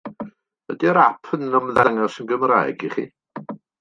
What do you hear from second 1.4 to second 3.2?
ymddangos yn Gymraeg i chi?